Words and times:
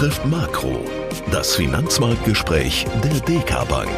trifft 0.00 0.24
Makro. 0.24 0.82
Das 1.30 1.54
Finanzmarktgespräch 1.56 2.86
der 3.04 3.20
DK 3.20 3.68
Bank. 3.68 3.90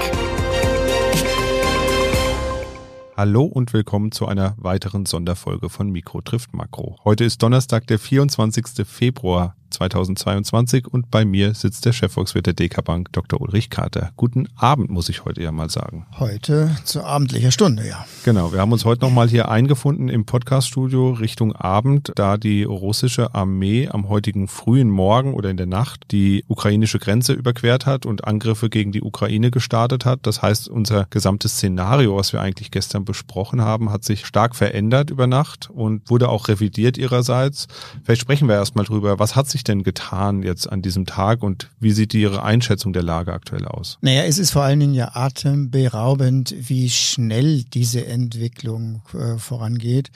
Hallo 3.16 3.44
und 3.44 3.72
willkommen 3.72 4.10
zu 4.10 4.26
einer 4.26 4.56
weiteren 4.56 5.06
Sonderfolge 5.06 5.68
von 5.68 5.90
Mikro 5.90 6.20
trifft 6.20 6.54
Makro. 6.54 6.98
Heute 7.04 7.22
ist 7.22 7.40
Donnerstag, 7.40 7.86
der 7.86 8.00
24. 8.00 8.84
Februar 8.84 9.54
2022 9.72 10.86
und 10.86 11.10
bei 11.10 11.24
mir 11.24 11.54
sitzt 11.54 11.84
der 11.84 11.92
Chefvolkswirt 11.92 12.46
der 12.46 12.52
DK 12.54 12.84
Bank, 12.84 13.12
Dr. 13.12 13.40
Ulrich 13.40 13.70
Kater. 13.70 14.12
Guten 14.16 14.48
Abend, 14.56 14.90
muss 14.90 15.08
ich 15.08 15.24
heute 15.24 15.42
ja 15.42 15.52
mal 15.52 15.70
sagen. 15.70 16.06
Heute 16.18 16.70
zu 16.84 17.02
abendlicher 17.02 17.50
Stunde, 17.50 17.86
ja. 17.86 18.04
Genau, 18.24 18.52
wir 18.52 18.60
haben 18.60 18.72
uns 18.72 18.84
heute 18.84 19.04
nochmal 19.04 19.28
hier 19.28 19.48
eingefunden 19.48 20.08
im 20.08 20.24
Podcaststudio 20.26 21.10
Richtung 21.12 21.54
Abend, 21.56 22.12
da 22.14 22.36
die 22.36 22.64
russische 22.64 23.34
Armee 23.34 23.88
am 23.88 24.08
heutigen 24.08 24.48
frühen 24.48 24.90
Morgen 24.90 25.34
oder 25.34 25.50
in 25.50 25.56
der 25.56 25.66
Nacht 25.66 26.12
die 26.12 26.44
ukrainische 26.48 26.98
Grenze 26.98 27.32
überquert 27.32 27.86
hat 27.86 28.06
und 28.06 28.24
Angriffe 28.24 28.68
gegen 28.68 28.92
die 28.92 29.02
Ukraine 29.02 29.50
gestartet 29.50 30.04
hat. 30.04 30.20
Das 30.22 30.42
heißt, 30.42 30.68
unser 30.68 31.06
gesamtes 31.10 31.54
Szenario, 31.54 32.16
was 32.16 32.32
wir 32.32 32.40
eigentlich 32.40 32.70
gestern 32.70 33.04
besprochen 33.04 33.60
haben, 33.60 33.90
hat 33.90 34.04
sich 34.04 34.26
stark 34.26 34.54
verändert 34.54 35.10
über 35.10 35.26
Nacht 35.26 35.70
und 35.70 36.10
wurde 36.10 36.28
auch 36.28 36.48
revidiert 36.48 36.98
ihrerseits. 36.98 37.66
Vielleicht 38.04 38.22
sprechen 38.22 38.48
wir 38.48 38.54
erstmal 38.54 38.84
drüber, 38.84 39.18
was 39.18 39.36
hat 39.36 39.48
sich 39.48 39.61
sich 39.62 39.64
denn 39.64 39.82
getan 39.84 40.42
jetzt 40.42 40.70
an 40.70 40.82
diesem 40.82 41.06
Tag 41.06 41.42
und 41.42 41.70
wie 41.78 41.92
sieht 41.92 42.14
Ihre 42.14 42.42
Einschätzung 42.42 42.92
der 42.92 43.02
Lage 43.02 43.32
aktuell 43.32 43.66
aus? 43.66 43.98
Naja, 44.00 44.24
es 44.24 44.38
ist 44.38 44.50
vor 44.50 44.62
allen 44.62 44.80
Dingen 44.80 44.94
ja 44.94 45.14
atemberaubend, 45.14 46.54
wie 46.58 46.90
schnell 46.90 47.62
diese 47.62 48.06
Entwicklung 48.06 49.02
äh, 49.14 49.38
vorangeht. 49.38 50.10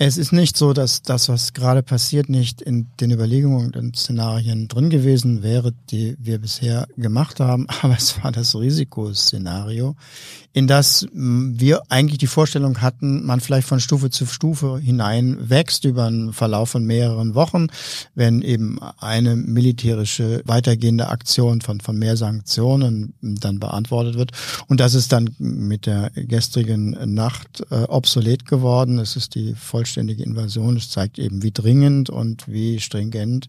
Es 0.00 0.16
ist 0.16 0.30
nicht 0.30 0.56
so, 0.56 0.72
dass 0.72 1.02
das, 1.02 1.28
was 1.28 1.54
gerade 1.54 1.82
passiert, 1.82 2.28
nicht 2.28 2.62
in 2.62 2.86
den 3.00 3.10
Überlegungen 3.10 3.74
und 3.74 3.96
Szenarien 3.96 4.68
drin 4.68 4.90
gewesen 4.90 5.42
wäre, 5.42 5.72
die 5.90 6.16
wir 6.20 6.38
bisher 6.38 6.86
gemacht 6.96 7.40
haben, 7.40 7.66
aber 7.82 7.96
es 7.96 8.22
war 8.22 8.30
das 8.30 8.54
Risikoszenario, 8.54 9.96
in 10.52 10.68
das 10.68 11.08
wir 11.12 11.82
eigentlich 11.88 12.18
die 12.18 12.28
Vorstellung 12.28 12.80
hatten, 12.80 13.26
man 13.26 13.40
vielleicht 13.40 13.66
von 13.66 13.80
Stufe 13.80 14.08
zu 14.10 14.24
Stufe 14.26 14.78
hinein 14.78 15.36
wächst 15.50 15.84
über 15.84 16.06
einen 16.06 16.32
Verlauf 16.32 16.70
von 16.70 16.84
mehreren 16.84 17.34
Wochen, 17.34 17.66
wenn 18.14 18.40
eben 18.42 18.77
eine 18.98 19.36
militärische 19.36 20.42
weitergehende 20.44 21.08
Aktion 21.08 21.60
von, 21.60 21.80
von 21.80 21.98
mehr 21.98 22.16
Sanktionen 22.16 23.14
dann 23.20 23.58
beantwortet 23.58 24.16
wird. 24.16 24.32
Und 24.68 24.80
das 24.80 24.94
ist 24.94 25.12
dann 25.12 25.34
mit 25.38 25.86
der 25.86 26.10
gestrigen 26.14 26.96
Nacht 27.14 27.64
äh, 27.70 27.84
obsolet 27.84 28.46
geworden. 28.46 28.98
Es 28.98 29.16
ist 29.16 29.34
die 29.34 29.54
vollständige 29.54 30.22
Invasion. 30.22 30.76
Es 30.76 30.90
zeigt 30.90 31.18
eben, 31.18 31.42
wie 31.42 31.50
dringend 31.50 32.10
und 32.10 32.48
wie 32.48 32.80
stringent 32.80 33.48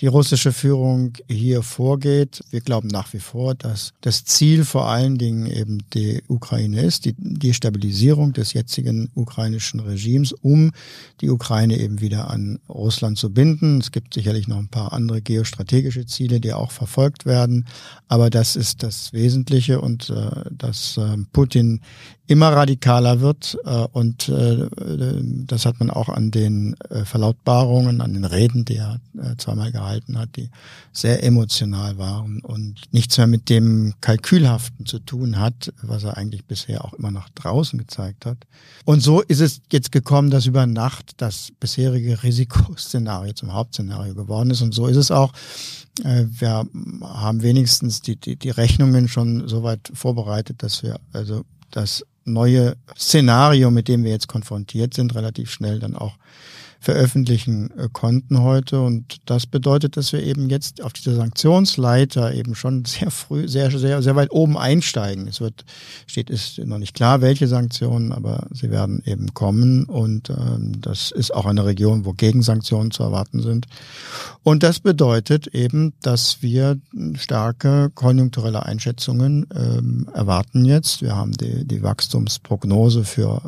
die 0.00 0.06
russische 0.06 0.52
Führung 0.52 1.12
hier 1.28 1.62
vorgeht. 1.62 2.42
Wir 2.50 2.60
glauben 2.60 2.88
nach 2.88 3.12
wie 3.12 3.18
vor, 3.18 3.54
dass 3.54 3.92
das 4.00 4.24
Ziel 4.24 4.64
vor 4.64 4.88
allen 4.88 5.18
Dingen 5.18 5.46
eben 5.46 5.78
die 5.94 6.22
Ukraine 6.28 6.82
ist, 6.82 7.04
die 7.04 7.14
Destabilisierung 7.18 8.32
des 8.32 8.52
jetzigen 8.52 9.10
ukrainischen 9.14 9.80
Regimes, 9.80 10.32
um 10.32 10.72
die 11.20 11.30
Ukraine 11.30 11.78
eben 11.78 12.00
wieder 12.00 12.30
an 12.30 12.58
Russland 12.68 13.18
zu 13.18 13.30
binden. 13.30 13.78
Es 13.78 13.92
gibt 13.92 14.14
sicherlich 14.14 14.48
noch 14.48 14.59
ein 14.60 14.68
paar 14.68 14.92
andere 14.92 15.20
geostrategische 15.20 16.06
Ziele, 16.06 16.40
die 16.40 16.52
auch 16.52 16.70
verfolgt 16.70 17.26
werden, 17.26 17.66
aber 18.08 18.30
das 18.30 18.56
ist 18.56 18.82
das 18.82 19.12
Wesentliche 19.12 19.80
und 19.80 20.10
äh, 20.10 20.50
dass 20.50 20.96
äh, 20.96 21.16
Putin 21.32 21.80
immer 22.30 22.52
radikaler 22.52 23.20
wird 23.20 23.58
äh, 23.64 23.86
und 23.90 24.28
äh, 24.28 24.68
das 25.46 25.66
hat 25.66 25.80
man 25.80 25.90
auch 25.90 26.08
an 26.08 26.30
den 26.30 26.76
äh, 26.88 27.04
Verlautbarungen, 27.04 28.00
an 28.00 28.14
den 28.14 28.24
Reden, 28.24 28.64
die 28.64 28.76
er 28.76 29.00
äh, 29.18 29.34
zweimal 29.36 29.72
gehalten 29.72 30.16
hat, 30.16 30.36
die 30.36 30.48
sehr 30.92 31.24
emotional 31.24 31.98
waren 31.98 32.38
und 32.40 32.82
nichts 32.92 33.18
mehr 33.18 33.26
mit 33.26 33.48
dem 33.48 33.94
Kalkülhaften 34.00 34.86
zu 34.86 35.00
tun 35.00 35.40
hat, 35.40 35.72
was 35.82 36.04
er 36.04 36.16
eigentlich 36.18 36.44
bisher 36.44 36.84
auch 36.84 36.92
immer 36.92 37.10
nach 37.10 37.30
draußen 37.30 37.80
gezeigt 37.80 38.24
hat. 38.26 38.38
Und 38.84 39.02
so 39.02 39.22
ist 39.22 39.40
es 39.40 39.60
jetzt 39.72 39.90
gekommen, 39.90 40.30
dass 40.30 40.46
über 40.46 40.66
Nacht 40.66 41.14
das 41.16 41.50
bisherige 41.58 42.22
Risikoszenario 42.22 43.32
zum 43.32 43.52
Hauptszenario 43.52 44.14
geworden 44.14 44.52
ist 44.52 44.62
und 44.62 44.72
so 44.72 44.86
ist 44.86 44.98
es 44.98 45.10
auch. 45.10 45.32
Äh, 46.04 46.26
wir 46.28 46.64
haben 47.02 47.42
wenigstens 47.42 48.02
die, 48.02 48.14
die, 48.14 48.36
die 48.36 48.50
Rechnungen 48.50 49.08
schon 49.08 49.48
so 49.48 49.64
weit 49.64 49.90
vorbereitet, 49.92 50.62
dass 50.62 50.84
wir 50.84 51.00
also 51.12 51.44
das 51.72 52.04
neue 52.24 52.76
Szenario, 52.96 53.70
mit 53.70 53.88
dem 53.88 54.04
wir 54.04 54.10
jetzt 54.10 54.28
konfrontiert 54.28 54.94
sind, 54.94 55.14
relativ 55.14 55.50
schnell 55.50 55.78
dann 55.78 55.96
auch 55.96 56.16
veröffentlichen 56.80 57.70
äh, 57.78 57.88
konnten 57.92 58.40
heute. 58.40 58.80
Und 58.80 59.18
das 59.26 59.46
bedeutet, 59.46 59.98
dass 59.98 60.12
wir 60.12 60.22
eben 60.22 60.48
jetzt 60.48 60.82
auf 60.82 60.94
dieser 60.94 61.14
Sanktionsleiter 61.14 62.32
eben 62.34 62.54
schon 62.54 62.84
sehr 62.86 63.10
früh, 63.10 63.46
sehr, 63.48 63.70
sehr, 63.70 64.02
sehr 64.02 64.16
weit 64.16 64.32
oben 64.32 64.56
einsteigen. 64.56 65.28
Es 65.28 65.42
wird, 65.42 65.64
steht, 66.06 66.30
ist 66.30 66.58
noch 66.58 66.78
nicht 66.78 66.94
klar, 66.94 67.20
welche 67.20 67.48
Sanktionen, 67.48 68.12
aber 68.12 68.46
sie 68.50 68.70
werden 68.70 69.02
eben 69.04 69.34
kommen. 69.34 69.84
Und 69.84 70.30
ähm, 70.30 70.80
das 70.80 71.10
ist 71.10 71.34
auch 71.34 71.44
eine 71.44 71.66
Region, 71.66 72.06
wo 72.06 72.14
Gegensanktionen 72.14 72.90
zu 72.90 73.02
erwarten 73.02 73.42
sind. 73.42 73.66
Und 74.42 74.62
das 74.62 74.80
bedeutet 74.80 75.48
eben, 75.48 75.92
dass 76.00 76.40
wir 76.40 76.78
starke 77.16 77.90
konjunkturelle 77.94 78.64
Einschätzungen 78.64 79.46
ähm, 79.54 80.08
erwarten 80.14 80.64
jetzt. 80.64 81.02
Wir 81.02 81.14
haben 81.14 81.32
die, 81.32 81.66
die 81.66 81.82
Wachstumsprognose 81.82 83.04
für 83.04 83.42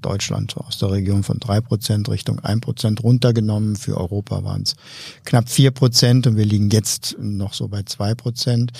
Deutschland 0.00 0.56
aus 0.56 0.78
der 0.78 0.92
Region 0.92 1.22
von 1.24 1.38
drei 1.38 1.60
Prozent 1.60 2.08
Richtung 2.08 2.38
ein 2.40 2.60
Prozent 2.60 2.69
runtergenommen. 3.02 3.76
Für 3.76 3.96
Europa 3.96 4.44
waren 4.44 4.62
es 4.62 4.76
knapp 5.24 5.48
vier 5.48 5.70
Prozent 5.70 6.26
und 6.26 6.36
wir 6.36 6.44
liegen 6.44 6.70
jetzt 6.70 7.16
noch 7.18 7.54
so 7.54 7.68
bei 7.68 7.82
zwei 7.82 8.14
Prozent. 8.14 8.72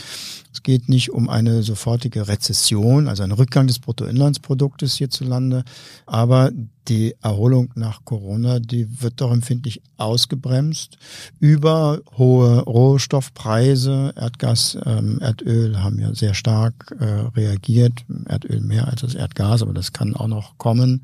Es 0.52 0.62
geht 0.62 0.88
nicht 0.88 1.10
um 1.10 1.28
eine 1.28 1.62
sofortige 1.62 2.26
Rezession, 2.26 3.08
also 3.08 3.22
einen 3.22 3.32
Rückgang 3.32 3.66
des 3.66 3.78
Bruttoinlandsproduktes 3.78 4.94
hierzulande, 4.94 5.64
aber 6.06 6.50
die 6.88 7.14
Erholung 7.22 7.70
nach 7.76 8.04
Corona, 8.04 8.58
die 8.58 9.00
wird 9.00 9.20
doch 9.20 9.32
empfindlich 9.32 9.80
ausgebremst 9.96 10.98
über 11.38 12.00
hohe 12.18 12.62
Rohstoffpreise. 12.62 14.12
Erdgas, 14.16 14.76
ähm, 14.84 15.20
Erdöl 15.20 15.80
haben 15.82 16.00
ja 16.00 16.12
sehr 16.14 16.34
stark 16.34 16.96
äh, 16.98 17.04
reagiert, 17.04 18.04
Erdöl 18.26 18.60
mehr 18.60 18.88
als 18.88 19.02
das 19.02 19.14
Erdgas, 19.14 19.62
aber 19.62 19.72
das 19.72 19.92
kann 19.92 20.16
auch 20.16 20.26
noch 20.26 20.58
kommen 20.58 21.02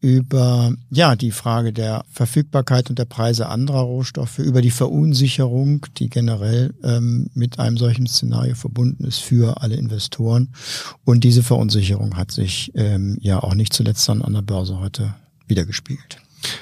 über 0.00 0.74
ja 0.90 1.16
die 1.16 1.30
Frage 1.30 1.72
der 1.72 2.04
Verfügbarkeit 2.10 2.90
und 2.90 2.98
der 2.98 3.04
Preise 3.06 3.48
anderer 3.48 3.80
Rohstoffe, 3.80 4.38
über 4.38 4.62
die 4.62 4.70
Verunsicherung, 4.70 5.86
die 5.96 6.08
generell 6.08 6.74
ähm, 6.82 7.30
mit 7.34 7.58
einem 7.58 7.76
solchen 7.76 8.06
Szenario 8.06 8.54
verbunden 8.54 9.04
ist 9.04 9.20
für 9.20 9.62
alle 9.62 9.76
Investoren. 9.76 10.50
Und 11.04 11.24
diese 11.24 11.42
Verunsicherung 11.42 12.16
hat 12.16 12.30
sich 12.30 12.72
ähm, 12.74 13.16
ja 13.20 13.42
auch 13.42 13.54
nicht 13.54 13.72
zuletzt 13.72 14.08
dann 14.08 14.22
an 14.22 14.34
der 14.34 14.42
Börse 14.42 14.78
heute 14.80 15.14
wiedergespiegelt. 15.46 16.18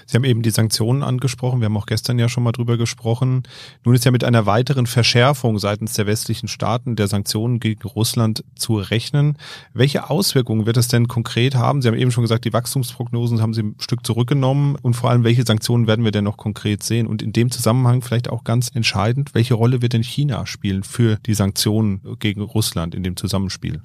Sie 0.06 0.16
haben 0.16 0.24
eben 0.24 0.42
die 0.42 0.50
Sanktionen 0.50 1.02
angesprochen. 1.02 1.60
Wir 1.60 1.66
haben 1.66 1.76
auch 1.76 1.86
gestern 1.86 2.18
ja 2.18 2.28
schon 2.28 2.42
mal 2.42 2.52
drüber 2.52 2.76
gesprochen. 2.76 3.42
Nun 3.84 3.94
ist 3.94 4.04
ja 4.04 4.10
mit 4.10 4.24
einer 4.24 4.46
weiteren 4.46 4.86
Verschärfung 4.86 5.58
seitens 5.58 5.94
der 5.94 6.06
westlichen 6.06 6.48
Staaten 6.48 6.96
der 6.96 7.08
Sanktionen 7.08 7.60
gegen 7.60 7.82
Russland 7.82 8.44
zu 8.54 8.76
rechnen. 8.76 9.38
Welche 9.72 10.10
Auswirkungen 10.10 10.66
wird 10.66 10.76
es 10.76 10.88
denn 10.88 11.08
konkret 11.08 11.54
haben? 11.54 11.82
Sie 11.82 11.88
haben 11.88 11.96
eben 11.96 12.10
schon 12.10 12.24
gesagt, 12.24 12.44
die 12.44 12.52
Wachstumsprognosen 12.52 13.40
haben 13.40 13.54
Sie 13.54 13.62
ein 13.62 13.76
Stück 13.78 14.06
zurückgenommen. 14.06 14.76
Und 14.82 14.94
vor 14.94 15.10
allem, 15.10 15.24
welche 15.24 15.44
Sanktionen 15.44 15.86
werden 15.86 16.04
wir 16.04 16.12
denn 16.12 16.24
noch 16.24 16.36
konkret 16.36 16.82
sehen? 16.82 17.06
Und 17.06 17.22
in 17.22 17.32
dem 17.32 17.50
Zusammenhang 17.50 18.02
vielleicht 18.02 18.30
auch 18.30 18.44
ganz 18.44 18.70
entscheidend, 18.74 19.34
welche 19.34 19.54
Rolle 19.54 19.82
wird 19.82 19.92
denn 19.92 20.02
China 20.02 20.46
spielen 20.46 20.82
für 20.82 21.16
die 21.26 21.34
Sanktionen 21.34 22.00
gegen 22.18 22.42
Russland 22.42 22.94
in 22.94 23.02
dem 23.02 23.16
Zusammenspiel? 23.16 23.82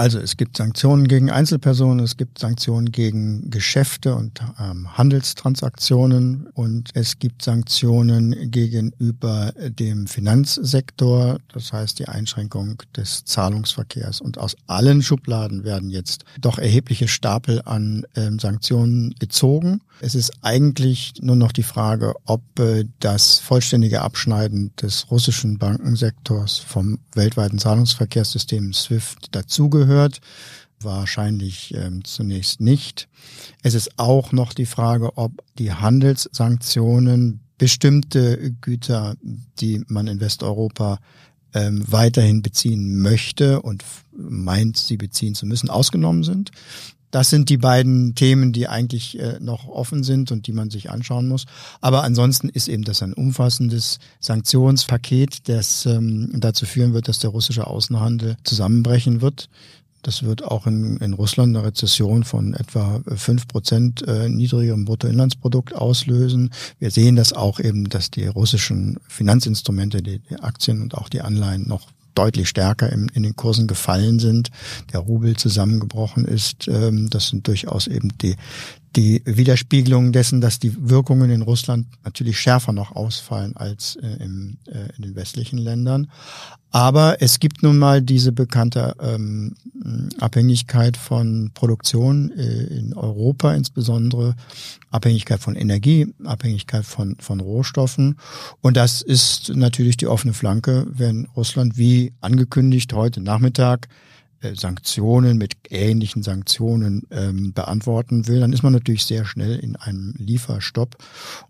Also 0.00 0.18
es 0.18 0.38
gibt 0.38 0.56
Sanktionen 0.56 1.08
gegen 1.08 1.28
Einzelpersonen, 1.30 2.02
es 2.02 2.16
gibt 2.16 2.38
Sanktionen 2.38 2.90
gegen 2.90 3.50
Geschäfte 3.50 4.14
und 4.14 4.40
ähm, 4.58 4.96
Handelstransaktionen 4.96 6.46
und 6.54 6.88
es 6.94 7.18
gibt 7.18 7.42
Sanktionen 7.42 8.50
gegenüber 8.50 9.52
dem 9.58 10.06
Finanzsektor, 10.06 11.36
das 11.52 11.74
heißt 11.74 11.98
die 11.98 12.08
Einschränkung 12.08 12.82
des 12.96 13.26
Zahlungsverkehrs. 13.26 14.22
Und 14.22 14.38
aus 14.38 14.56
allen 14.66 15.02
Schubladen 15.02 15.64
werden 15.64 15.90
jetzt 15.90 16.24
doch 16.40 16.56
erhebliche 16.56 17.06
Stapel 17.06 17.60
an 17.66 18.06
ähm, 18.16 18.38
Sanktionen 18.38 19.14
gezogen. 19.18 19.82
Es 20.00 20.14
ist 20.14 20.32
eigentlich 20.40 21.12
nur 21.20 21.36
noch 21.36 21.52
die 21.52 21.62
Frage, 21.62 22.14
ob 22.24 22.40
äh, 22.58 22.86
das 23.00 23.38
vollständige 23.38 24.00
Abschneiden 24.00 24.70
des 24.80 25.10
russischen 25.10 25.58
Bankensektors 25.58 26.56
vom 26.56 27.00
weltweiten 27.14 27.58
Zahlungsverkehrssystem 27.58 28.72
SWIFT 28.72 29.34
dazugehört. 29.34 29.89
Wahrscheinlich 30.82 31.74
ähm, 31.74 32.04
zunächst 32.04 32.60
nicht. 32.60 33.08
Es 33.62 33.74
ist 33.74 33.98
auch 33.98 34.32
noch 34.32 34.54
die 34.54 34.66
Frage, 34.66 35.18
ob 35.18 35.32
die 35.58 35.72
Handelssanktionen 35.72 37.40
bestimmte 37.58 38.52
Güter, 38.62 39.16
die 39.22 39.84
man 39.88 40.06
in 40.06 40.20
Westeuropa 40.20 40.98
ähm, 41.52 41.84
weiterhin 41.86 42.40
beziehen 42.40 43.02
möchte 43.02 43.60
und 43.60 43.84
meint, 44.12 44.78
sie 44.78 44.96
beziehen 44.96 45.34
zu 45.34 45.44
müssen, 45.44 45.68
ausgenommen 45.68 46.24
sind. 46.24 46.50
Das 47.10 47.30
sind 47.30 47.48
die 47.48 47.56
beiden 47.56 48.14
Themen, 48.14 48.52
die 48.52 48.68
eigentlich 48.68 49.18
äh, 49.18 49.38
noch 49.40 49.66
offen 49.68 50.02
sind 50.02 50.30
und 50.30 50.46
die 50.46 50.52
man 50.52 50.70
sich 50.70 50.90
anschauen 50.90 51.28
muss. 51.28 51.46
Aber 51.80 52.04
ansonsten 52.04 52.48
ist 52.48 52.68
eben 52.68 52.84
das 52.84 53.02
ein 53.02 53.12
umfassendes 53.12 53.98
Sanktionspaket, 54.20 55.48
das 55.48 55.86
ähm, 55.86 56.30
dazu 56.34 56.66
führen 56.66 56.94
wird, 56.94 57.08
dass 57.08 57.18
der 57.18 57.30
russische 57.30 57.66
Außenhandel 57.66 58.36
zusammenbrechen 58.44 59.20
wird. 59.20 59.48
Das 60.02 60.22
wird 60.22 60.42
auch 60.44 60.66
in, 60.66 60.96
in 60.98 61.12
Russland 61.12 61.54
eine 61.54 61.66
Rezession 61.66 62.24
von 62.24 62.54
etwa 62.54 63.02
fünf 63.16 63.46
Prozent 63.48 64.06
äh, 64.08 64.28
niedrigerem 64.28 64.86
Bruttoinlandsprodukt 64.86 65.74
auslösen. 65.74 66.50
Wir 66.78 66.90
sehen 66.90 67.16
das 67.16 67.34
auch 67.34 67.60
eben, 67.60 67.88
dass 67.88 68.10
die 68.10 68.26
russischen 68.26 68.98
Finanzinstrumente, 69.08 70.02
die, 70.02 70.20
die 70.20 70.40
Aktien 70.40 70.80
und 70.80 70.94
auch 70.94 71.10
die 71.10 71.20
Anleihen 71.20 71.68
noch 71.68 71.88
deutlich 72.20 72.50
stärker 72.50 72.92
in, 72.92 73.08
in 73.14 73.22
den 73.22 73.34
Kursen 73.34 73.66
gefallen 73.66 74.18
sind, 74.18 74.50
der 74.92 75.00
Rubel 75.00 75.36
zusammengebrochen 75.36 76.26
ist. 76.26 76.68
Ähm, 76.68 77.08
das 77.08 77.28
sind 77.28 77.46
durchaus 77.46 77.86
eben 77.86 78.10
die, 78.18 78.36
die 78.96 79.22
Widerspiegelung 79.24 80.12
dessen, 80.12 80.40
dass 80.40 80.58
die 80.58 80.74
Wirkungen 80.90 81.30
in 81.30 81.42
Russland 81.42 81.86
natürlich 82.04 82.38
schärfer 82.40 82.72
noch 82.72 82.92
ausfallen 82.96 83.56
als 83.56 83.96
äh, 83.96 84.24
im, 84.24 84.56
äh, 84.66 84.88
in 84.96 85.02
den 85.02 85.14
westlichen 85.14 85.58
Ländern. 85.58 86.10
Aber 86.72 87.20
es 87.20 87.40
gibt 87.40 87.62
nun 87.62 87.78
mal 87.78 88.00
diese 88.00 88.30
bekannte 88.30 88.94
ähm, 89.00 89.56
Abhängigkeit 90.20 90.96
von 90.96 91.50
Produktion 91.54 92.30
äh, 92.30 92.64
in 92.78 92.94
Europa 92.94 93.54
insbesondere, 93.54 94.34
Abhängigkeit 94.90 95.40
von 95.40 95.56
Energie, 95.56 96.12
Abhängigkeit 96.24 96.84
von, 96.84 97.16
von 97.20 97.40
Rohstoffen. 97.40 98.16
Und 98.60 98.76
das 98.76 99.02
ist 99.02 99.52
natürlich 99.54 99.96
die 99.96 100.06
offene 100.06 100.32
Flanke, 100.32 100.86
wenn 100.90 101.26
Russland 101.36 101.76
wie 101.76 102.12
angekündigt 102.20 102.92
heute 102.92 103.20
Nachmittag 103.20 103.88
Sanktionen 104.54 105.36
mit 105.36 105.54
ähnlichen 105.68 106.22
Sanktionen 106.22 107.02
ähm, 107.10 107.52
beantworten 107.52 108.26
will, 108.26 108.40
dann 108.40 108.52
ist 108.52 108.62
man 108.62 108.72
natürlich 108.72 109.04
sehr 109.04 109.24
schnell 109.24 109.56
in 109.56 109.76
einem 109.76 110.14
Lieferstopp. 110.16 110.96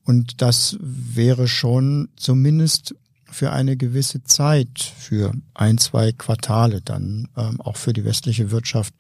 Und 0.05 0.43
das 0.43 0.77
wäre 0.81 1.47
schon 1.47 2.09
zumindest 2.17 2.95
für 3.31 3.53
eine 3.53 3.77
gewisse 3.77 4.25
Zeit, 4.25 4.81
für 4.81 5.33
ein, 5.55 5.79
zwei 5.79 6.13
Quartale 6.13 6.81
dann 6.81 7.29
ähm, 7.37 7.61
auch 7.61 7.77
für 7.77 7.93
die 7.93 8.05
westliche 8.05 8.51
Wirtschaft 8.51 8.93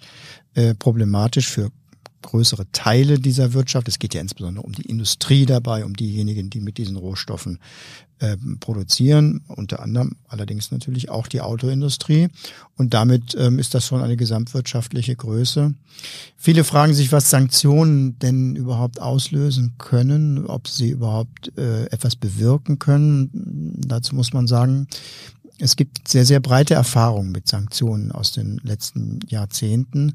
äh, 0.55 0.75
problematisch, 0.75 1.49
für 1.49 1.71
größere 2.23 2.71
Teile 2.73 3.19
dieser 3.19 3.53
Wirtschaft. 3.53 3.89
Es 3.89 3.99
geht 3.99 4.15
ja 4.15 4.21
insbesondere 4.21 4.65
um 4.65 4.73
die 4.73 4.89
Industrie 4.89 5.47
dabei, 5.47 5.85
um 5.85 5.95
diejenigen, 5.95 6.51
die 6.51 6.61
mit 6.61 6.79
diesen 6.79 6.97
Rohstoffen 6.97 7.59
äh, 8.21 8.37
produzieren, 8.61 9.43
unter 9.49 9.81
anderem 9.81 10.17
allerdings 10.29 10.71
natürlich 10.71 11.09
auch 11.09 11.27
die 11.27 11.41
Autoindustrie. 11.41 12.29
Und 12.77 12.93
damit 12.93 13.35
ähm, 13.39 13.59
ist 13.59 13.75
das 13.75 13.87
schon 13.87 14.03
eine 14.03 14.17
gesamtwirtschaftliche 14.17 15.17
Größe. 15.17 15.75
Viele 16.37 16.65
fragen 16.65 16.95
sich, 16.95 17.13
was 17.13 17.31
Sanktionen 17.31 18.19
denn 18.19 18.57
überhaupt 18.57 19.01
auslösen 19.01 19.75
können, 19.79 20.47
ob 20.47 20.69
sie 20.69 20.91
überhaupt 20.91 21.57
äh, 21.57 21.87
etwas 21.87 22.17
bewirken 22.17 22.79
können. 22.79 23.31
Dazu 23.33 24.15
muss 24.15 24.33
man 24.33 24.47
sagen, 24.47 24.87
es 25.61 25.77
gibt 25.77 26.09
sehr, 26.09 26.25
sehr 26.25 26.41
breite 26.41 26.75
Erfahrungen 26.75 27.33
mit 27.33 27.47
Sanktionen 27.47 28.13
aus 28.13 28.33
den 28.33 28.61
letzten 28.65 29.21
Jahrzehnten. 29.29 30.15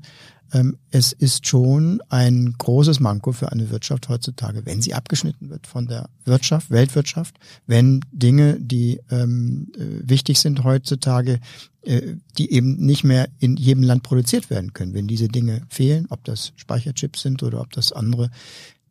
Ähm, 0.56 0.78
es 0.90 1.12
ist 1.12 1.46
schon 1.48 2.02
ein 2.08 2.56
großes 2.58 3.02
Manko 3.02 3.34
für 3.34 3.52
eine 3.52 3.70
Wirtschaft 3.72 4.08
heutzutage, 4.08 4.66
wenn 4.66 4.82
sie 4.82 4.94
abgeschnitten 4.94 5.50
wird 5.50 5.68
von 5.68 5.86
der 5.88 6.10
Wirtschaft, 6.24 6.72
Weltwirtschaft, 6.72 7.36
wenn 7.68 8.00
Dinge, 8.14 8.58
die 8.62 9.02
ähm, 9.12 9.68
äh, 9.76 10.10
wichtig 10.10 10.40
sind 10.40 10.64
heutzutage, 10.64 11.42
äh, 11.82 12.14
die 12.38 12.54
eben 12.54 12.78
nicht 12.78 13.04
mehr 13.04 13.28
in 13.40 13.58
jedem 13.58 13.84
Land 13.84 14.04
produziert 14.04 14.50
werden 14.50 14.72
können, 14.72 14.94
wenn 14.94 15.08
diese 15.08 15.28
Dinge 15.28 15.64
fehlen, 15.70 16.08
ob 16.10 16.24
das 16.24 16.54
Speicherchips 16.56 17.22
sind 17.22 17.44
oder 17.44 17.60
ob 17.60 17.74
das 17.74 17.92
andere 17.92 18.32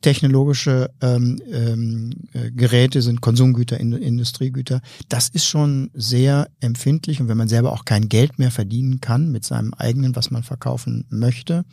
technologische 0.05 0.91
ähm, 1.01 1.41
ähm, 1.51 2.11
äh, 2.35 2.51
Geräte 2.51 3.01
sind, 3.01 3.23
Konsumgüter, 3.23 3.81
in, 3.81 3.95
Industriegüter. 3.95 4.83
Das 5.09 5.31
ist 5.31 5.47
schon 5.47 5.91
sehr 5.95 6.51
empfindlich 6.61 7.23
und 7.23 7.29
wenn 7.29 7.39
man 7.39 7.49
selber 7.49 7.73
auch 7.73 7.87
kein 7.87 8.11
Geld 8.11 8.39
mehr 8.39 8.51
verdienen 8.51 9.01
kann 9.01 9.33
mit 9.33 9.47
seinem 9.47 9.73
eigenen, 9.73 10.15
was 10.15 10.31
man 10.31 10.43
verkaufen 10.43 11.07
möchte. 11.09 11.65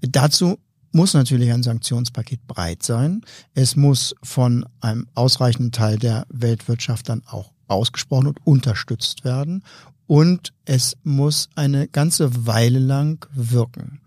Dazu 0.00 0.58
muss 0.90 1.14
natürlich 1.14 1.52
ein 1.52 1.62
Sanktionspaket 1.62 2.44
breit 2.48 2.82
sein. 2.82 3.20
Es 3.54 3.76
muss 3.76 4.16
von 4.20 4.66
einem 4.80 5.06
ausreichenden 5.14 5.70
Teil 5.70 5.96
der 5.96 6.26
Weltwirtschaft 6.28 7.08
dann 7.08 7.22
auch 7.24 7.52
ausgesprochen 7.68 8.26
und 8.26 8.44
unterstützt 8.44 9.24
werden. 9.24 9.62
Und 10.08 10.52
es 10.64 10.96
muss 11.04 11.48
eine 11.54 11.86
ganze 11.86 12.48
Weile 12.48 12.80
lang 12.80 13.28
wirken. 13.32 14.00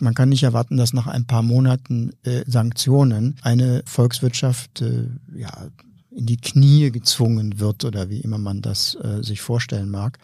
Man 0.00 0.14
kann 0.14 0.28
nicht 0.28 0.42
erwarten, 0.42 0.76
dass 0.76 0.92
nach 0.92 1.06
ein 1.06 1.26
paar 1.26 1.42
Monaten 1.42 2.12
äh, 2.22 2.42
Sanktionen 2.46 3.36
eine 3.42 3.82
Volkswirtschaft 3.86 4.82
äh, 4.82 5.08
ja, 5.36 5.68
in 6.16 6.26
die 6.26 6.38
Knie 6.38 6.90
gezwungen 6.90 7.60
wird 7.60 7.84
oder 7.84 8.08
wie 8.08 8.20
immer 8.20 8.38
man 8.38 8.62
das 8.62 8.94
äh, 8.94 9.22
sich 9.22 9.42
vorstellen 9.42 9.90
mag. 9.90 10.18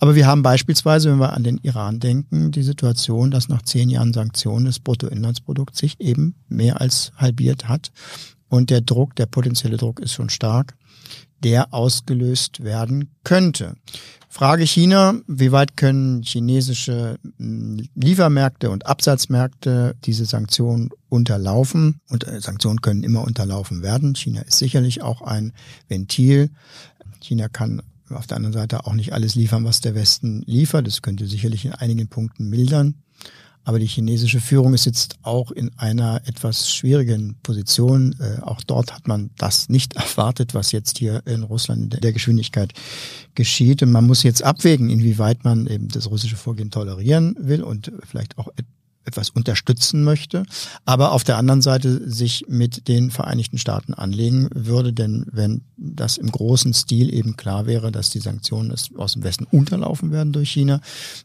Aber 0.00 0.14
wir 0.14 0.26
haben 0.26 0.42
beispielsweise, 0.42 1.10
wenn 1.10 1.20
wir 1.20 1.34
an 1.34 1.44
den 1.44 1.58
Iran 1.58 2.00
denken, 2.00 2.52
die 2.52 2.62
Situation, 2.62 3.30
dass 3.30 3.48
nach 3.48 3.62
zehn 3.62 3.90
Jahren 3.90 4.14
Sanktionen 4.14 4.64
das 4.64 4.80
Bruttoinlandsprodukt 4.80 5.76
sich 5.76 6.00
eben 6.00 6.34
mehr 6.48 6.80
als 6.80 7.12
halbiert 7.16 7.68
hat. 7.68 7.92
Und 8.48 8.70
der 8.70 8.80
Druck, 8.80 9.16
der 9.16 9.26
potenzielle 9.26 9.76
Druck 9.76 10.00
ist 10.00 10.12
schon 10.12 10.30
stark, 10.30 10.76
der 11.42 11.74
ausgelöst 11.74 12.62
werden 12.64 13.10
könnte. 13.24 13.74
Frage 14.28 14.66
China, 14.66 15.14
wie 15.26 15.52
weit 15.52 15.76
können 15.76 16.22
chinesische 16.22 17.18
hm, 17.38 17.88
Liefermärkte 17.94 18.70
und 18.70 18.86
Absatzmärkte 18.86 19.96
diese 20.04 20.26
Sanktionen 20.26 20.90
unterlaufen? 21.08 22.00
Und 22.08 22.26
äh, 22.26 22.40
Sanktionen 22.40 22.82
können 22.82 23.02
immer 23.02 23.24
unterlaufen 23.24 23.82
werden. 23.82 24.14
China 24.14 24.42
ist 24.42 24.58
sicherlich 24.58 25.02
auch 25.02 25.22
ein 25.22 25.52
Ventil. 25.88 26.50
China 27.20 27.48
kann 27.48 27.82
auf 28.10 28.26
der 28.26 28.36
anderen 28.36 28.52
Seite 28.52 28.86
auch 28.86 28.92
nicht 28.92 29.12
alles 29.14 29.34
liefern, 29.34 29.64
was 29.64 29.80
der 29.80 29.94
Westen 29.94 30.42
liefert. 30.46 30.86
Das 30.86 31.02
könnte 31.02 31.26
sicherlich 31.26 31.64
in 31.64 31.72
einigen 31.72 32.08
Punkten 32.08 32.48
mildern. 32.48 32.94
Aber 33.66 33.80
die 33.80 33.86
chinesische 33.86 34.40
Führung 34.40 34.74
ist 34.74 34.86
jetzt 34.86 35.16
auch 35.22 35.50
in 35.50 35.76
einer 35.76 36.22
etwas 36.24 36.72
schwierigen 36.72 37.34
Position. 37.42 38.14
Äh, 38.20 38.40
auch 38.42 38.62
dort 38.62 38.94
hat 38.94 39.08
man 39.08 39.30
das 39.38 39.68
nicht 39.68 39.96
erwartet, 39.96 40.54
was 40.54 40.70
jetzt 40.70 40.98
hier 40.98 41.20
in 41.26 41.42
Russland 41.42 41.92
in 41.92 42.00
der 42.00 42.12
Geschwindigkeit 42.12 42.72
geschieht. 43.34 43.82
Und 43.82 43.90
man 43.90 44.06
muss 44.06 44.22
jetzt 44.22 44.44
abwägen, 44.44 44.88
inwieweit 44.88 45.42
man 45.42 45.66
eben 45.66 45.88
das 45.88 46.08
russische 46.08 46.36
Vorgehen 46.36 46.70
tolerieren 46.70 47.34
will 47.40 47.64
und 47.64 47.90
vielleicht 48.04 48.38
auch 48.38 48.46
etwas 49.06 49.30
unterstützen 49.30 50.04
möchte, 50.04 50.44
aber 50.84 51.12
auf 51.12 51.24
der 51.24 51.38
anderen 51.38 51.62
Seite 51.62 52.10
sich 52.10 52.44
mit 52.48 52.88
den 52.88 53.10
Vereinigten 53.10 53.58
Staaten 53.58 53.94
anlegen 53.94 54.48
würde, 54.54 54.92
denn 54.92 55.26
wenn 55.30 55.62
das 55.76 56.16
im 56.18 56.30
großen 56.30 56.74
Stil 56.74 57.12
eben 57.12 57.36
klar 57.36 57.66
wäre, 57.66 57.92
dass 57.92 58.10
die 58.10 58.20
Sanktionen 58.20 58.74
aus 58.96 59.12
dem 59.12 59.22
Westen 59.22 59.44
unterlaufen 59.44 60.10
werden 60.10 60.32
durch 60.32 60.50
China, 60.50 60.80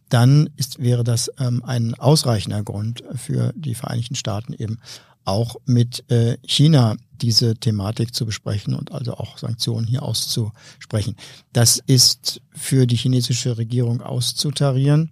dann 0.10 0.50
ist, 0.58 0.80
wäre 0.80 1.04
das 1.04 1.32
ähm, 1.40 1.64
ein 1.66 1.96
ausreichender 1.96 2.64
Grund 2.64 3.04
für 3.16 3.54
die 3.56 3.76
Vereinigten 3.76 4.16
Staaten 4.16 4.54
eben 4.54 4.78
auch 5.26 5.56
mit 5.66 6.10
äh, 6.10 6.38
China 6.44 6.96
diese 7.22 7.56
Thematik 7.56 8.16
zu 8.16 8.26
besprechen 8.26 8.74
und 8.74 8.92
also 8.92 9.14
auch 9.14 9.38
Sanktionen 9.38 9.86
hier 9.86 10.04
auszusprechen. 10.04 11.16
Das 11.54 11.82
ist 11.86 12.42
für 12.52 12.88
die 12.88 12.96
chinesische 12.96 13.58
Regierung 13.58 14.02
auszutarieren. 14.02 15.12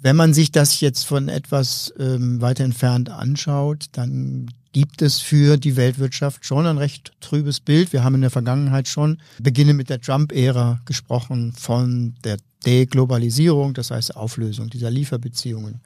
Wenn 0.00 0.16
man 0.16 0.34
sich 0.34 0.52
das 0.52 0.80
jetzt 0.80 1.04
von 1.04 1.28
etwas 1.28 1.92
ähm, 1.98 2.40
weiter 2.40 2.64
entfernt 2.64 3.10
anschaut, 3.10 3.86
dann 3.92 4.50
gibt 4.72 5.02
es 5.02 5.20
für 5.20 5.56
die 5.56 5.76
Weltwirtschaft 5.76 6.44
schon 6.44 6.66
ein 6.66 6.78
recht 6.78 7.12
trübes 7.20 7.60
Bild. 7.60 7.92
Wir 7.92 8.02
haben 8.02 8.16
in 8.16 8.20
der 8.22 8.30
Vergangenheit 8.30 8.88
schon, 8.88 9.18
beginnend 9.40 9.76
mit 9.76 9.88
der 9.88 10.00
Trump-Ära, 10.00 10.80
gesprochen 10.84 11.52
von 11.52 12.14
der 12.24 12.38
Deglobalisierung, 12.66 13.72
das 13.74 13.90
heißt 13.90 14.16
Auflösung 14.16 14.68
dieser 14.70 14.90
Lieferbeziehungen, 14.90 15.80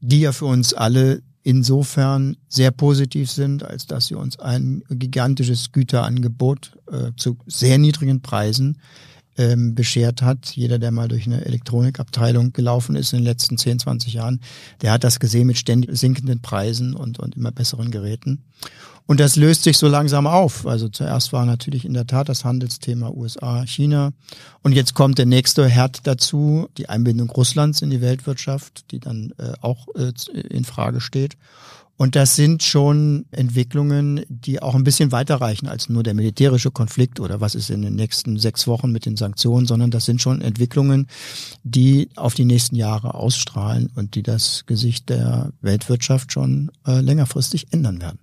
die 0.00 0.20
ja 0.20 0.32
für 0.32 0.46
uns 0.46 0.72
alle 0.72 1.22
insofern 1.42 2.36
sehr 2.48 2.70
positiv 2.70 3.30
sind, 3.30 3.64
als 3.64 3.86
dass 3.86 4.06
sie 4.06 4.14
uns 4.14 4.38
ein 4.38 4.82
gigantisches 4.88 5.72
Güterangebot 5.72 6.78
äh, 6.90 7.10
zu 7.16 7.36
sehr 7.46 7.78
niedrigen 7.78 8.22
Preisen 8.22 8.78
ähm, 9.38 9.74
beschert 9.74 10.22
hat. 10.22 10.50
Jeder, 10.54 10.78
der 10.78 10.90
mal 10.90 11.08
durch 11.08 11.26
eine 11.26 11.44
Elektronikabteilung 11.44 12.52
gelaufen 12.52 12.96
ist 12.96 13.12
in 13.12 13.20
den 13.20 13.26
letzten 13.26 13.58
10, 13.58 13.80
20 13.80 14.14
Jahren, 14.14 14.40
der 14.82 14.92
hat 14.92 15.04
das 15.04 15.20
gesehen 15.20 15.46
mit 15.46 15.58
ständig 15.58 15.96
sinkenden 15.96 16.40
Preisen 16.40 16.94
und, 16.94 17.18
und 17.18 17.36
immer 17.36 17.52
besseren 17.52 17.90
Geräten. 17.90 18.44
Und 19.06 19.18
das 19.20 19.36
löst 19.36 19.64
sich 19.64 19.78
so 19.78 19.88
langsam 19.88 20.26
auf. 20.26 20.66
Also 20.66 20.88
zuerst 20.88 21.32
war 21.32 21.44
natürlich 21.44 21.84
in 21.84 21.94
der 21.94 22.06
Tat 22.06 22.28
das 22.28 22.44
Handelsthema 22.44 23.10
USA, 23.10 23.66
China. 23.66 24.12
Und 24.62 24.72
jetzt 24.72 24.94
kommt 24.94 25.18
der 25.18 25.26
nächste 25.26 25.68
Herd 25.68 26.06
dazu, 26.06 26.68
die 26.78 26.88
Einbindung 26.88 27.28
Russlands 27.30 27.82
in 27.82 27.90
die 27.90 28.00
Weltwirtschaft, 28.00 28.90
die 28.92 29.00
dann 29.00 29.32
äh, 29.38 29.52
auch 29.60 29.88
äh, 29.96 30.12
in 30.32 30.64
Frage 30.64 31.00
steht. 31.00 31.36
Und 32.02 32.16
das 32.16 32.34
sind 32.34 32.64
schon 32.64 33.26
Entwicklungen, 33.30 34.26
die 34.28 34.60
auch 34.60 34.74
ein 34.74 34.82
bisschen 34.82 35.12
weiter 35.12 35.36
reichen 35.36 35.68
als 35.68 35.88
nur 35.88 36.02
der 36.02 36.14
militärische 36.14 36.72
Konflikt 36.72 37.20
oder 37.20 37.40
was 37.40 37.54
ist 37.54 37.70
in 37.70 37.80
den 37.80 37.94
nächsten 37.94 38.40
sechs 38.40 38.66
Wochen 38.66 38.90
mit 38.90 39.06
den 39.06 39.16
Sanktionen, 39.16 39.68
sondern 39.68 39.92
das 39.92 40.04
sind 40.04 40.20
schon 40.20 40.40
Entwicklungen, 40.40 41.06
die 41.62 42.08
auf 42.16 42.34
die 42.34 42.44
nächsten 42.44 42.74
Jahre 42.74 43.14
ausstrahlen 43.14 43.88
und 43.94 44.16
die 44.16 44.24
das 44.24 44.66
Gesicht 44.66 45.10
der 45.10 45.52
Weltwirtschaft 45.60 46.32
schon 46.32 46.72
äh, 46.88 47.00
längerfristig 47.00 47.68
ändern 47.72 48.00
werden. 48.00 48.18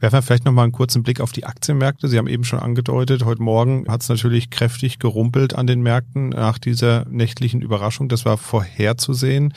Werfen 0.00 0.18
wir 0.18 0.22
vielleicht 0.22 0.44
nochmal 0.44 0.64
einen 0.64 0.72
kurzen 0.72 1.02
Blick 1.02 1.20
auf 1.20 1.32
die 1.32 1.44
Aktienmärkte. 1.44 2.08
Sie 2.08 2.18
haben 2.18 2.28
eben 2.28 2.44
schon 2.44 2.60
angedeutet, 2.60 3.24
heute 3.24 3.42
Morgen 3.42 3.86
hat 3.88 4.02
es 4.02 4.08
natürlich 4.08 4.50
kräftig 4.50 4.98
gerumpelt 4.98 5.54
an 5.54 5.66
den 5.66 5.82
Märkten 5.82 6.30
nach 6.30 6.58
dieser 6.58 7.04
nächtlichen 7.08 7.62
Überraschung. 7.62 8.08
Das 8.08 8.24
war 8.24 8.36
vorherzusehen. 8.36 9.54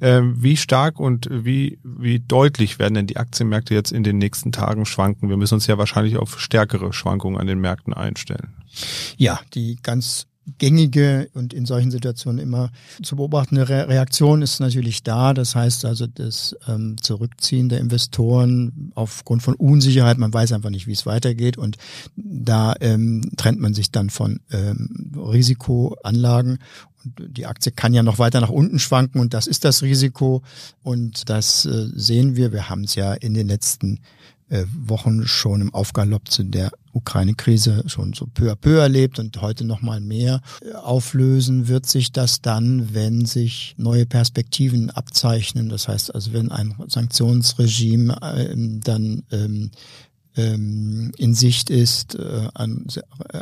Ähm, 0.00 0.36
wie 0.38 0.56
stark 0.56 1.00
und 1.00 1.28
wie, 1.30 1.78
wie 1.82 2.20
deutlich 2.20 2.78
werden 2.78 2.94
denn 2.94 3.06
die 3.06 3.16
Aktienmärkte 3.16 3.74
jetzt 3.74 3.92
in 3.92 4.04
den 4.04 4.18
nächsten 4.18 4.52
Tagen 4.52 4.86
schwanken? 4.86 5.28
Wir 5.28 5.36
müssen 5.36 5.54
uns 5.54 5.66
ja 5.66 5.78
wahrscheinlich 5.78 6.16
auf 6.16 6.40
stärkere 6.40 6.92
Schwankungen 6.92 7.40
an 7.40 7.46
den 7.46 7.60
Märkten 7.60 7.92
einstellen. 7.92 8.54
Ja, 9.16 9.40
die 9.54 9.78
ganz 9.82 10.26
gängige 10.58 11.28
und 11.34 11.52
in 11.52 11.66
solchen 11.66 11.90
Situationen 11.90 12.38
immer 12.38 12.70
zu 13.02 13.16
beobachtende 13.16 13.68
Re 13.68 13.88
Reaktion 13.88 14.42
ist 14.42 14.60
natürlich 14.60 15.02
da. 15.02 15.34
Das 15.34 15.54
heißt 15.54 15.84
also 15.84 16.06
das 16.06 16.56
ähm, 16.66 16.96
Zurückziehen 17.00 17.68
der 17.68 17.80
Investoren 17.80 18.92
aufgrund 18.94 19.42
von 19.42 19.54
Unsicherheit. 19.54 20.18
Man 20.18 20.32
weiß 20.32 20.52
einfach 20.52 20.70
nicht, 20.70 20.86
wie 20.86 20.92
es 20.92 21.06
weitergeht 21.06 21.56
und 21.56 21.76
da 22.16 22.74
ähm, 22.80 23.30
trennt 23.36 23.60
man 23.60 23.74
sich 23.74 23.90
dann 23.90 24.10
von 24.10 24.40
ähm, 24.50 25.12
Risikoanlagen 25.16 26.58
und 27.04 27.36
die 27.36 27.46
Aktie 27.46 27.72
kann 27.72 27.94
ja 27.94 28.02
noch 28.02 28.18
weiter 28.18 28.40
nach 28.40 28.50
unten 28.50 28.78
schwanken 28.78 29.20
und 29.20 29.34
das 29.34 29.46
ist 29.46 29.64
das 29.64 29.82
Risiko 29.82 30.42
und 30.82 31.28
das 31.28 31.64
äh, 31.66 31.88
sehen 31.94 32.36
wir. 32.36 32.52
Wir 32.52 32.68
haben 32.68 32.84
es 32.84 32.94
ja 32.94 33.14
in 33.14 33.34
den 33.34 33.48
letzten 33.48 34.00
äh, 34.50 34.66
Wochen 34.72 35.26
schon 35.26 35.60
im 35.60 35.72
Aufgalopp 35.74 36.28
zu 36.28 36.42
der 36.42 36.72
Ukraine-Krise 36.92 37.84
schon 37.86 38.12
so 38.12 38.26
peu 38.26 38.50
à 38.50 38.56
peu 38.56 38.78
erlebt 38.78 39.18
und 39.18 39.40
heute 39.40 39.64
noch 39.64 39.80
mal 39.80 40.00
mehr 40.00 40.40
äh, 40.60 40.72
auflösen 40.74 41.68
wird 41.68 41.86
sich 41.86 42.12
das 42.12 42.42
dann, 42.42 42.92
wenn 42.92 43.26
sich 43.26 43.74
neue 43.78 44.06
Perspektiven 44.06 44.90
abzeichnen. 44.90 45.68
Das 45.68 45.88
heißt 45.88 46.14
also, 46.14 46.32
wenn 46.32 46.50
ein 46.50 46.74
Sanktionsregime 46.88 48.18
ähm, 48.22 48.80
dann 48.80 49.22
ähm, 49.30 49.70
ähm, 50.36 51.12
in 51.16 51.34
Sicht 51.34 51.70
ist, 51.70 52.16
äh, 52.16 52.48
ein, 52.54 52.86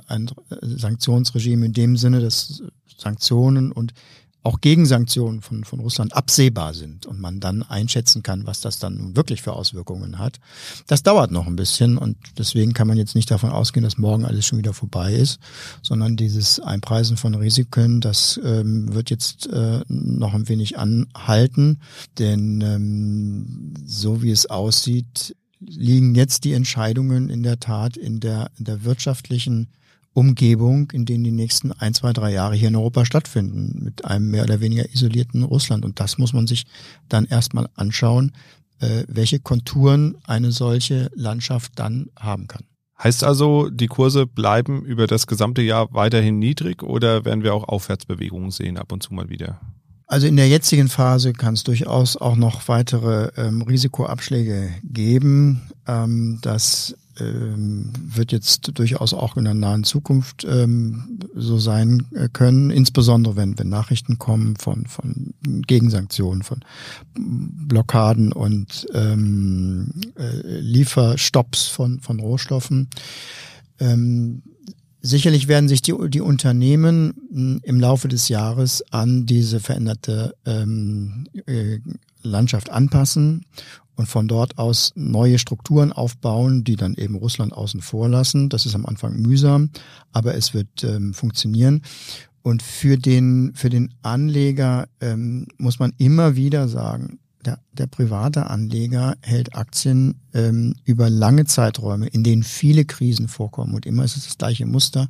ein 0.07 0.31
Sanktionsregime 0.61 1.67
in 1.67 1.73
dem 1.73 1.97
Sinne, 1.97 2.21
dass 2.21 2.63
Sanktionen 2.99 3.73
und 3.73 3.95
auch 4.43 4.61
Gegensanktionen 4.61 5.43
von, 5.43 5.65
von 5.65 5.81
Russland 5.81 6.15
absehbar 6.15 6.73
sind 6.73 7.07
und 7.07 7.21
man 7.21 7.41
dann 7.41 7.63
einschätzen 7.63 8.23
kann, 8.23 8.47
was 8.47 8.61
das 8.61 8.79
dann 8.79 9.17
wirklich 9.17 9.43
für 9.43 9.53
Auswirkungen 9.53 10.19
hat. 10.19 10.39
Das 10.87 11.03
dauert 11.03 11.33
noch 11.33 11.47
ein 11.47 11.57
bisschen 11.57 11.99
und 11.99 12.17
deswegen 12.39 12.73
kann 12.73 12.89
man 12.89 12.97
jetzt 12.97 13.15
nicht 13.15 13.31
davon 13.31 13.51
ausgehen, 13.51 13.85
dass 13.85 13.99
morgen 13.99 14.25
alles 14.25 14.47
schon 14.47 14.59
wieder 14.59 14.73
vorbei 14.73 15.13
ist, 15.13 15.41
sondern 15.83 16.17
dieses 16.17 16.61
Einpreisen 16.61 17.17
von 17.17 17.35
Risiken, 17.35 18.01
das 18.01 18.41
ähm, 18.45 18.95
wird 18.95 19.11
jetzt 19.11 19.49
äh, 19.49 19.81
noch 19.89 20.35
ein 20.35 20.49
wenig 20.49 20.79
anhalten, 20.79 21.81
denn 22.19 22.61
ähm, 22.61 23.75
so 23.85 24.23
wie 24.23 24.31
es 24.31 24.47
aussieht, 24.47 25.35
liegen 25.61 26.15
jetzt 26.15 26.45
die 26.45 26.53
Entscheidungen 26.53 27.29
in 27.29 27.43
der 27.43 27.59
Tat 27.59 27.97
in 27.97 28.21
der, 28.21 28.51
in 28.59 28.65
der 28.65 28.85
wirtschaftlichen 28.85 29.69
Umgebung, 30.19 30.91
in 30.91 31.07
denen 31.07 31.23
die 31.23 31.31
nächsten 31.31 31.71
ein, 31.71 31.95
zwei, 31.95 32.13
drei 32.13 32.33
Jahre 32.33 32.57
hier 32.57 32.69
in 32.69 32.77
Europa 32.77 33.05
stattfinden, 33.05 33.85
mit 33.85 34.05
einem 34.05 34.33
mehr 34.33 34.43
oder 34.43 34.61
weniger 34.61 34.93
isolierten 34.93 35.45
Russland. 35.45 35.85
Und 35.85 36.01
das 36.01 36.19
muss 36.19 36.33
man 36.33 36.49
sich 36.49 36.67
dann 37.09 37.25
erstmal 37.25 37.69
anschauen, 37.77 38.33
äh, 38.81 39.05
welche 39.07 39.39
Konturen 39.39 40.17
eine 40.27 40.51
solche 40.51 41.09
Landschaft 41.15 41.73
dann 41.77 42.11
haben 42.19 42.49
kann. 42.49 42.65
Heißt 43.01 43.23
also, 43.23 43.71
die 43.71 43.87
Kurse 43.87 44.27
bleiben 44.27 44.85
über 44.85 45.07
das 45.07 45.29
gesamte 45.29 45.63
Jahr 45.63 45.95
weiterhin 45.95 46.41
niedrig 46.41 46.83
oder 46.83 47.25
werden 47.25 47.45
wir 47.45 47.55
auch 47.55 47.69
Aufwärtsbewegungen 47.69 48.51
sehen 48.51 48.77
ab 48.77 48.91
und 48.91 49.05
zu 49.05 49.15
mal 49.15 49.29
wieder? 49.29 49.61
Also 50.09 50.27
in 50.27 50.37
der 50.37 50.49
jetzigen 50.49 50.89
Phase 50.89 51.33
kann 51.33 51.55
es 51.55 51.63
durchaus 51.63 52.17
auch 52.17 52.35
noch 52.35 52.67
weitere 52.67 53.31
ähm, 53.37 53.63
Risikoabschläge 53.63 54.71
geben. 54.83 55.63
Ähm, 55.87 56.41
das 56.43 56.97
ähm, 57.21 57.93
wird 58.03 58.33
jetzt 58.33 58.71
durchaus 58.75 59.15
auch 59.15 59.37
in 59.37 59.45
der 59.45 59.55
nahen 59.55 59.85
Zukunft 59.85 60.45
ähm, 60.49 61.19
so 61.35 61.59
sein 61.59 62.07
äh, 62.15 62.29
können, 62.33 62.71
insbesondere 62.71 63.37
wenn, 63.37 63.59
wenn 63.59 63.69
Nachrichten 63.69 64.19
kommen 64.19 64.57
von, 64.57 64.87
von 64.87 65.35
Gegensanktionen, 65.67 66.43
von 66.43 66.61
Blockaden 67.15 68.33
und 68.33 68.87
ähm, 68.95 69.91
äh, 70.17 70.61
Lieferstopps 70.61 71.67
von, 71.69 72.01
von 72.01 72.21
Rohstoffen. 72.21 72.89
Ähm, 73.81 74.43
sicherlich 75.01 75.49
werden 75.49 75.69
sich 75.69 75.83
die, 75.83 75.95
die 76.09 76.21
Unternehmen 76.21 77.15
hm, 77.31 77.61
im 77.63 77.81
Laufe 77.81 78.09
des 78.09 78.29
Jahres 78.29 78.85
an 78.91 79.27
diese 79.27 79.61
veränderte 79.61 80.35
ähm, 80.45 81.27
äh, 81.47 81.79
Landschaft 82.23 82.71
anpassen 82.71 83.47
und 83.95 84.07
von 84.07 84.29
dort 84.29 84.59
aus 84.59 84.93
neue 84.95 85.39
Strukturen 85.39 85.93
aufbauen, 85.93 86.63
die 86.63 86.77
dann 86.77 86.95
eben 86.95 87.17
Russland 87.17 87.53
außen 87.53 87.81
vor 87.81 88.09
lassen. 88.09 88.49
Das 88.49 88.65
ist 88.65 88.75
am 88.75 88.87
Anfang 88.87 89.17
mühsam, 89.21 89.71
aber 90.13 90.35
es 90.35 90.55
wird 90.55 90.85
ähm, 90.85 91.15
funktionieren. 91.15 91.83
Und 92.43 92.63
für 92.63 92.97
den, 92.97 93.53
für 93.55 93.71
den 93.71 93.93
Anleger 94.03 94.89
ähm, 95.01 95.49
muss 95.59 95.81
man 95.81 95.93
immer 95.99 96.37
wieder 96.37 96.69
sagen, 96.69 97.19
der, 97.45 97.61
der 97.73 97.87
private 97.87 98.49
Anleger 98.51 99.17
hält 99.21 99.55
Aktien 99.55 100.21
ähm, 100.35 100.75
über 100.85 101.09
lange 101.09 101.45
Zeiträume, 101.45 102.09
in 102.09 102.25
denen 102.25 102.43
viele 102.43 102.85
Krisen 102.85 103.29
vorkommen. 103.29 103.75
Und 103.75 103.87
immer 103.87 104.05
ist 104.05 104.17
es 104.17 104.25
das 104.25 104.39
gleiche 104.39 104.67
Muster. 104.67 105.09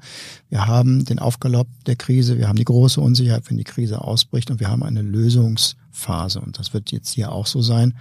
Wir 0.48 0.66
haben 0.66 1.04
den 1.04 1.18
Aufgalopp 1.18 1.68
der 1.86 1.96
Krise, 1.96 2.38
wir 2.38 2.48
haben 2.48 2.58
die 2.58 2.64
große 2.64 3.00
Unsicherheit, 3.00 3.48
wenn 3.48 3.56
die 3.56 3.64
Krise 3.64 4.02
ausbricht 4.02 4.50
und 4.50 4.60
wir 4.60 4.68
haben 4.68 4.82
eine 4.82 5.02
Lösungsphase. 5.02 6.40
Und 6.40 6.58
das 6.58 6.74
wird 6.74 6.92
jetzt 6.92 7.10
hier 7.10 7.32
auch 7.32 7.46
so 7.46 7.62
sein 7.62 7.94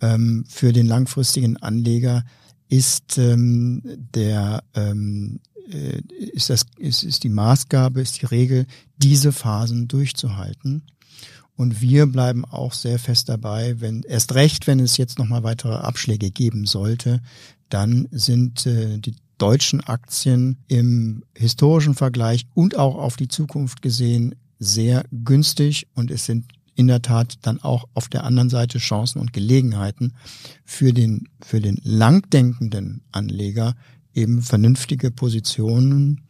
ähm, 0.00 0.44
für 0.48 0.72
den 0.72 0.86
langfristigen 0.86 1.56
Anleger 1.56 2.24
ist 2.68 3.18
ähm, 3.18 3.82
der 4.14 4.62
ähm, 4.74 5.40
äh, 5.70 6.00
ist 6.32 6.50
das 6.50 6.66
ist, 6.76 7.02
ist 7.02 7.24
die 7.24 7.28
Maßgabe, 7.28 8.00
ist 8.00 8.20
die 8.20 8.26
Regel, 8.26 8.66
diese 8.96 9.32
Phasen 9.32 9.88
durchzuhalten. 9.88 10.82
Und 11.56 11.80
wir 11.80 12.06
bleiben 12.06 12.44
auch 12.44 12.72
sehr 12.72 12.98
fest 12.98 13.28
dabei, 13.28 13.80
wenn 13.80 14.02
erst 14.02 14.34
recht, 14.34 14.66
wenn 14.66 14.80
es 14.80 14.96
jetzt 14.96 15.18
nochmal 15.18 15.44
weitere 15.44 15.74
Abschläge 15.74 16.30
geben 16.30 16.66
sollte, 16.66 17.20
dann 17.68 18.08
sind 18.10 18.66
äh, 18.66 18.98
die 18.98 19.14
deutschen 19.38 19.80
Aktien 19.80 20.58
im 20.68 21.24
historischen 21.36 21.94
Vergleich 21.94 22.46
und 22.54 22.76
auch 22.76 22.96
auf 22.96 23.16
die 23.16 23.28
Zukunft 23.28 23.82
gesehen 23.82 24.34
sehr 24.58 25.04
günstig. 25.12 25.86
Und 25.94 26.10
es 26.10 26.24
sind 26.24 26.52
in 26.74 26.88
der 26.88 27.02
Tat 27.02 27.38
dann 27.42 27.60
auch 27.62 27.84
auf 27.94 28.08
der 28.08 28.24
anderen 28.24 28.50
Seite 28.50 28.78
Chancen 28.78 29.20
und 29.20 29.32
Gelegenheiten 29.32 30.14
für 30.64 30.92
den, 30.92 31.28
für 31.40 31.60
den 31.60 31.78
langdenkenden 31.82 33.02
Anleger 33.12 33.74
eben 34.12 34.42
vernünftige 34.42 35.10
Positionen 35.10 36.22